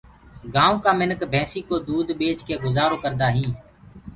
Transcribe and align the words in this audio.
گآيونٚ 0.53 0.81
ڪآ 0.83 0.91
مِنک 0.99 1.19
ڀيسينٚ 1.33 1.67
ڪو 1.69 1.75
دود 1.87 2.07
ٻيچ 2.19 2.39
ڪي 2.47 2.53
گجآرو 2.63 2.97
ڪردآ 3.03 3.27
هينٚ۔ 3.35 3.55